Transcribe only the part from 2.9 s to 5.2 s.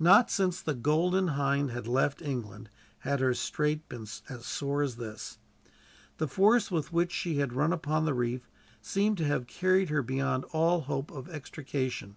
had her strait been as sore as